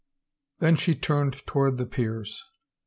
[0.57, 2.43] Then she turned toward the peers.